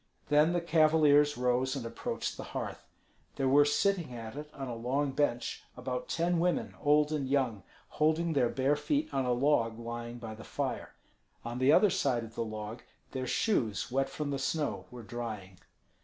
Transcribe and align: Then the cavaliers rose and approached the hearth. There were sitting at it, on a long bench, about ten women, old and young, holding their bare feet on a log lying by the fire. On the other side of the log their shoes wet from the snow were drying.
Then 0.29 0.53
the 0.53 0.61
cavaliers 0.61 1.37
rose 1.37 1.75
and 1.75 1.85
approached 1.85 2.35
the 2.35 2.43
hearth. 2.57 2.87
There 3.35 3.47
were 3.47 3.65
sitting 3.65 4.15
at 4.15 4.35
it, 4.35 4.49
on 4.51 4.67
a 4.67 4.73
long 4.75 5.11
bench, 5.11 5.61
about 5.77 6.09
ten 6.09 6.39
women, 6.39 6.73
old 6.81 7.11
and 7.11 7.29
young, 7.29 7.61
holding 7.89 8.33
their 8.33 8.49
bare 8.49 8.75
feet 8.75 9.13
on 9.13 9.25
a 9.25 9.31
log 9.31 9.77
lying 9.77 10.17
by 10.17 10.33
the 10.33 10.43
fire. 10.43 10.95
On 11.45 11.59
the 11.59 11.71
other 11.71 11.91
side 11.91 12.23
of 12.23 12.33
the 12.33 12.43
log 12.43 12.81
their 13.11 13.27
shoes 13.27 13.91
wet 13.91 14.09
from 14.09 14.31
the 14.31 14.39
snow 14.39 14.85
were 14.89 15.03
drying. 15.03 15.59